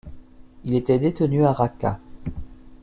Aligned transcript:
Il 0.65 0.73
était 0.73 0.97
détenu 0.97 1.45
à 1.45 1.51
Raqqa. 1.53 1.99